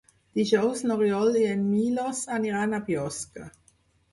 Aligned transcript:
Dijous 0.37 0.81
n'Oriol 0.91 1.37
i 1.41 1.45
en 1.49 1.61
Milos 1.75 2.23
aniran 2.39 2.73
a 2.73 2.81
Biosca. 2.89 3.47